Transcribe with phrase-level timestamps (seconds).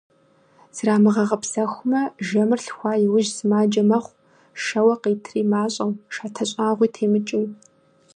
[0.75, 4.19] Зрамыгъэгъэпсэхумэ, жэмыр лъхуа иужь сымаджэ мэхъу-
[4.63, 7.45] шэуэ къитри мащӀэу, шатэ щӀагъуи темыкӀыу.